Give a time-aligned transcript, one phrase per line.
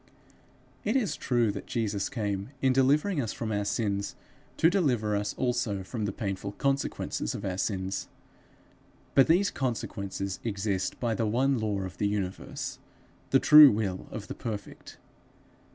[0.83, 4.15] It is true that Jesus came, in delivering us from our sins,
[4.57, 8.07] to deliver us also from the painful consequences of our sins.
[9.13, 12.79] But these consequences exist by the one law of the universe,
[13.29, 14.97] the true will of the Perfect.